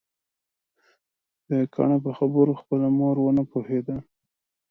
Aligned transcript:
د 1.49 1.51
کاڼه 1.73 1.97
په 2.05 2.11
خبرو 2.17 2.59
خپله 2.61 2.87
مور 2.97 3.15
ونه 3.21 3.43
پوهيده 3.51 3.97